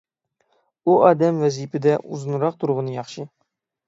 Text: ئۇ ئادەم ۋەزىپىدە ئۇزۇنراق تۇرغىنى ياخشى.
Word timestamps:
ئۇ 0.91 0.95
ئادەم 1.07 1.41
ۋەزىپىدە 1.43 1.93
ئۇزۇنراق 1.99 2.57
تۇرغىنى 2.65 2.97
ياخشى. 2.97 3.27